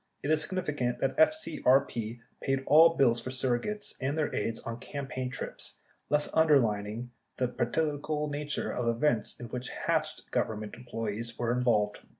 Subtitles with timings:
[0.23, 5.29] It is significant that FCRP paid all bills for surrogates and their aides on campaign
[5.29, 5.75] trips
[6.09, 11.99] thus underlining the political nature of the events in which "Hatched" Government employees were involved.